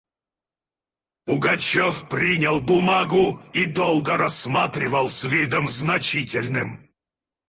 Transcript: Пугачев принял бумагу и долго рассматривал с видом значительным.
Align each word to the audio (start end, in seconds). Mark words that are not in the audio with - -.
Пугачев 1.25 2.09
принял 2.09 2.59
бумагу 2.59 3.39
и 3.53 3.65
долго 3.67 4.17
рассматривал 4.17 5.09
с 5.09 5.23
видом 5.25 5.67
значительным. 5.67 6.89